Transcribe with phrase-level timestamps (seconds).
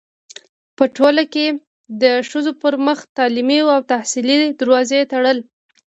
[0.75, 1.45] پـه ټـولـه کـې
[2.01, 5.37] د ښـځـو پـر مـخ تـعلـيمي او تحصـيلي دروازې تــړل.